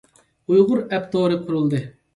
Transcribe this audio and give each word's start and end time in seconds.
ئۇيغۇر 0.53 0.81
ئەپ 0.97 1.07
تورى 1.15 1.41
قۇرۇلدى. 1.47 1.89